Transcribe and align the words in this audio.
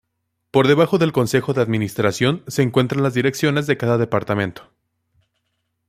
Por 0.49 0.67
debajo 0.67 0.97
del 0.97 1.11
Consejo 1.11 1.53
de 1.53 1.61
Administración 1.61 2.43
se 2.47 2.63
encuentran 2.63 3.03
las 3.03 3.13
direcciones 3.13 3.67
de 3.67 3.77
cada 3.77 3.99
departamento. 3.99 4.63